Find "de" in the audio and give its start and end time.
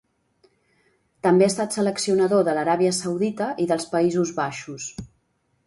2.49-2.57